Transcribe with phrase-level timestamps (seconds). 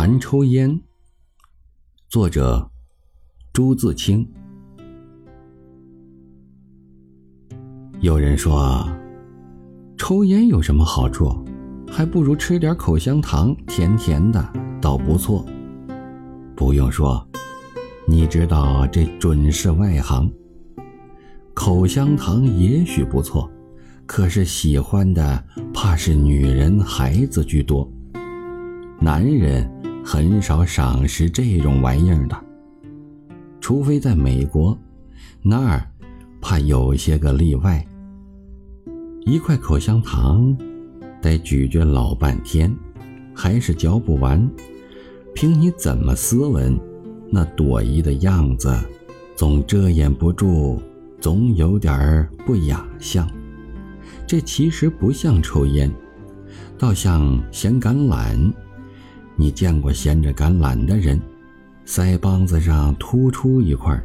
[0.00, 0.80] 谈抽烟，
[2.08, 2.70] 作者
[3.52, 4.26] 朱自清。
[8.00, 8.88] 有人说，
[9.98, 11.44] 抽烟有什么好处？
[11.86, 14.42] 还不如吃点口香糖，甜甜的，
[14.80, 15.44] 倒不错。
[16.56, 17.22] 不用说，
[18.06, 20.32] 你知道这准是外行。
[21.52, 23.52] 口香糖也许不错，
[24.06, 25.44] 可是喜欢的
[25.74, 27.86] 怕是女人、孩子居多，
[28.98, 29.70] 男人。
[30.04, 32.36] 很少赏识这种玩意儿的，
[33.60, 34.76] 除非在美国，
[35.42, 35.86] 那儿
[36.40, 37.84] 怕有些个例外。
[39.26, 40.56] 一块口香糖
[41.20, 42.74] 得咀嚼老半天，
[43.34, 44.50] 还是嚼不完。
[45.34, 46.78] 凭你怎么斯文，
[47.30, 48.74] 那朵颐的样子，
[49.36, 50.82] 总遮掩不住，
[51.20, 53.28] 总有点儿不雅相。
[54.26, 55.90] 这其实不像抽烟，
[56.78, 58.52] 倒像咸橄榄。
[59.40, 61.18] 你见过衔着橄榄的人，
[61.86, 63.98] 腮帮子上突出一块，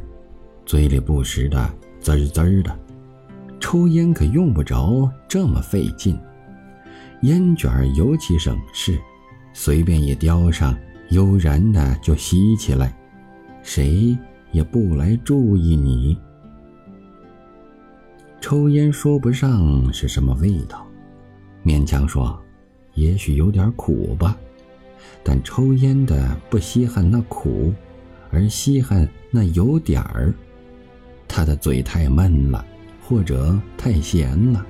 [0.64, 1.70] 嘴里不时的
[2.00, 2.74] 滋滋的。
[3.60, 6.18] 抽烟可用不着这么费劲，
[7.20, 8.98] 烟卷尤其省事，
[9.52, 10.74] 随便一叼上，
[11.10, 12.96] 悠然的就吸起来，
[13.62, 14.16] 谁
[14.52, 16.16] 也不来注意你。
[18.40, 20.86] 抽烟说不上是什么味道，
[21.62, 22.42] 勉强说，
[22.94, 24.34] 也许有点苦吧。
[25.22, 27.72] 但抽烟的不稀罕那苦，
[28.30, 30.32] 而稀罕那有点儿。
[31.28, 32.64] 他的嘴太闷了，
[33.02, 34.64] 或者太咸了，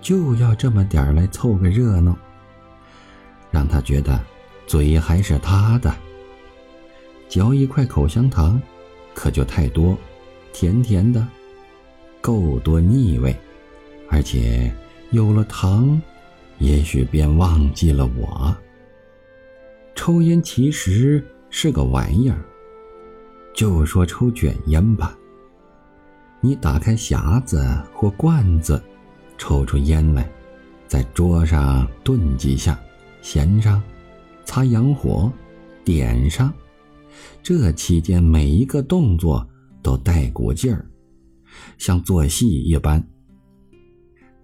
[0.00, 2.16] 就要这么点儿来凑个热闹，
[3.50, 4.20] 让他觉得
[4.66, 5.92] 嘴还是他的。
[7.28, 8.60] 嚼一块口香糖，
[9.14, 9.96] 可就太多，
[10.52, 11.26] 甜甜的，
[12.20, 13.34] 够多腻味，
[14.10, 14.72] 而且
[15.10, 16.00] 有了糖，
[16.58, 18.56] 也许便忘记了我。
[19.98, 22.40] 抽烟其实是个玩意儿，
[23.52, 25.18] 就说抽卷烟吧。
[26.40, 27.60] 你打开匣子
[27.92, 28.80] 或罐子，
[29.38, 30.30] 抽出烟来，
[30.86, 32.78] 在桌上顿几下，
[33.22, 33.82] 衔上，
[34.44, 35.32] 擦洋火，
[35.84, 36.54] 点上。
[37.42, 39.44] 这期间每一个动作
[39.82, 40.88] 都带股劲儿，
[41.76, 43.04] 像做戏一般。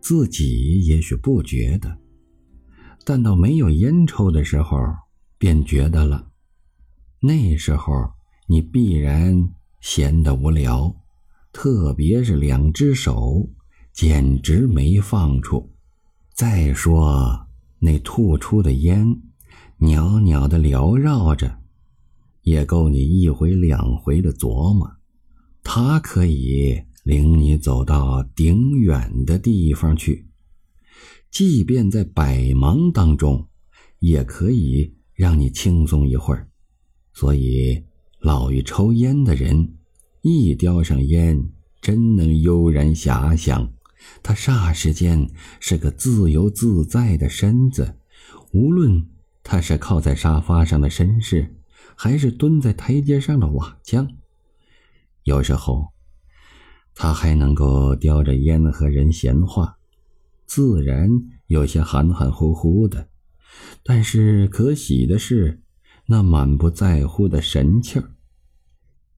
[0.00, 1.96] 自己也许不觉得，
[3.04, 4.76] 但到没有烟抽的时候。
[5.38, 6.30] 便觉得了，
[7.20, 7.92] 那时候
[8.46, 9.50] 你必然
[9.80, 10.94] 闲得无聊，
[11.52, 13.48] 特别是两只手
[13.92, 15.70] 简直没放出。
[16.34, 17.46] 再说
[17.78, 19.06] 那吐出的烟，
[19.78, 21.60] 袅袅的缭绕着，
[22.42, 24.90] 也够你一回两回的琢磨。
[25.62, 30.26] 它可以领你走到顶远的地方去，
[31.30, 33.48] 即便在百忙当中，
[33.98, 34.93] 也可以。
[35.14, 36.48] 让你轻松一会儿，
[37.12, 37.84] 所以
[38.18, 39.76] 老于抽烟的人，
[40.22, 43.72] 一叼上烟，真能悠然遐想。
[44.22, 45.30] 他霎时间
[45.60, 47.96] 是个自由自在的身子，
[48.52, 49.08] 无论
[49.42, 51.54] 他是靠在沙发上的绅士，
[51.96, 54.06] 还是蹲在台阶上的瓦匠。
[55.22, 55.88] 有时候，
[56.94, 59.76] 他还能够叼着烟和人闲话，
[60.44, 61.08] 自然
[61.46, 63.08] 有些含含糊糊的。
[63.84, 65.60] 但是可喜的是，
[66.06, 68.10] 那满不在乎的神气儿。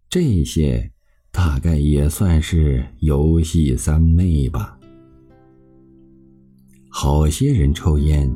[0.08, 0.92] 这些
[1.30, 4.78] 大概也算是游戏三昧吧。
[6.88, 8.28] 好些人抽烟，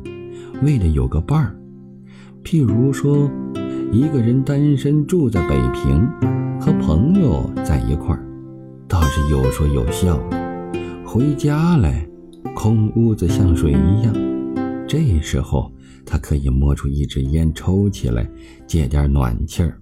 [0.62, 1.56] 为了有个伴儿，
[2.44, 3.30] 譬如说，
[3.92, 6.06] 一个人单身住在北平，
[6.60, 8.22] 和朋友在一块儿，
[8.86, 10.16] 倒是有说有笑。
[11.04, 12.06] 回家来，
[12.54, 14.14] 空屋子像水一样。
[14.86, 15.72] 这时候。
[16.04, 18.28] 他可以摸出一支烟抽起来，
[18.66, 19.78] 借点暖气儿。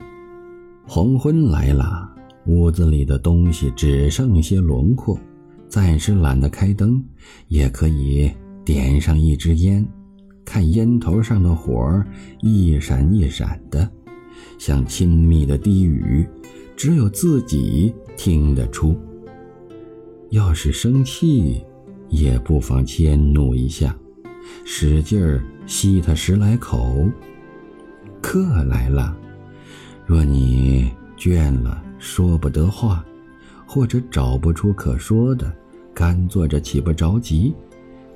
[0.86, 2.08] 黄昏来了，
[2.46, 5.18] 屋子里的东西只剩些轮廓，
[5.68, 7.02] 暂时懒得开灯，
[7.48, 8.30] 也可以
[8.64, 9.87] 点上一支烟，
[10.44, 12.02] 看烟头上的火
[12.40, 13.90] 一闪一闪的，
[14.58, 16.26] 像亲密的低语，
[16.76, 18.96] 只有自己听得出。
[20.31, 21.62] 要是生气，
[22.08, 23.94] 也不妨迁怒一下。
[24.64, 27.08] 使劲儿吸他十来口。
[28.20, 29.16] 客来了，
[30.04, 33.04] 若你倦了，说不得话，
[33.66, 35.50] 或者找不出可说的，
[35.94, 37.54] 干坐着岂不着急，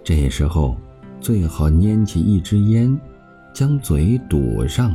[0.02, 0.76] 这时候
[1.20, 2.99] 最好拈起一支烟，
[3.55, 4.94] 将嘴堵上，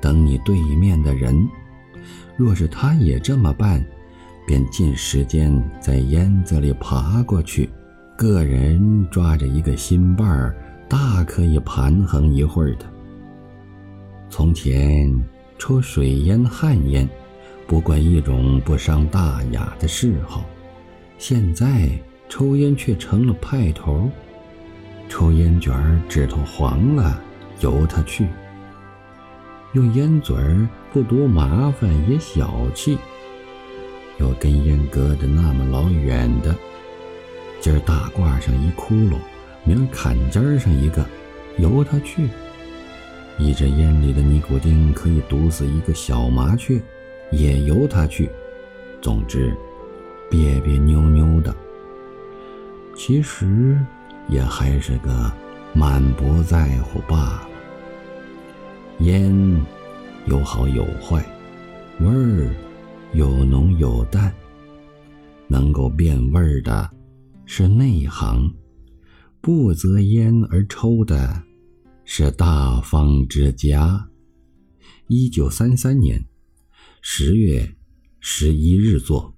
[0.00, 1.36] 等你对面的人。
[2.36, 3.84] 若是他也这么办，
[4.46, 7.68] 便尽时间在烟子里爬过去，
[8.16, 10.54] 个人抓着一个新伴儿。
[10.88, 12.86] 大可以盘衡一会儿的。
[14.30, 15.12] 从前
[15.58, 17.08] 抽水烟、旱烟，
[17.66, 20.44] 不过一种不伤大雅的嗜好，
[21.18, 21.90] 现在
[22.28, 24.10] 抽烟却成了派头。
[25.08, 27.20] 抽烟卷儿指头黄了，
[27.60, 28.26] 由他去。
[29.74, 32.96] 用烟嘴儿不多麻烦也小气，
[34.18, 36.54] 有根烟隔得那么老远的，
[37.60, 39.16] 今儿大挂上一窟窿，
[39.64, 41.04] 明儿坎尖上一个，
[41.58, 42.28] 由他去。
[43.38, 46.80] 一支烟里的尼古丁可以毒死一个小麻雀，
[47.32, 48.30] 也由他去。
[49.00, 49.54] 总之，
[50.30, 51.54] 别别扭扭的，
[52.96, 53.78] 其实
[54.28, 55.32] 也还是个
[55.72, 57.48] 满不在乎罢了。
[59.00, 59.34] 烟
[60.26, 61.24] 有好有坏，
[62.00, 62.50] 味儿
[63.12, 64.32] 有浓有淡。
[65.48, 66.88] 能够变味儿的
[67.44, 68.50] 是内行，
[69.44, 71.44] 不择烟而抽的
[72.06, 74.08] 是大方之家。
[75.08, 76.24] 一九三三年
[77.02, 77.76] 十月
[78.20, 79.33] 十一日作。